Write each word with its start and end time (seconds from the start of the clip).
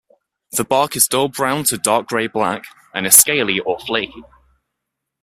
The 0.53 0.63
bark 0.63 0.95
is 0.95 1.07
dull 1.07 1.27
brown 1.27 1.63
to 1.65 1.77
dark 1.77 2.07
gray-black, 2.07 2.65
and 2.91 3.05
is 3.05 3.15
scaly 3.15 3.59
or 3.59 3.77
flaky. 3.77 4.23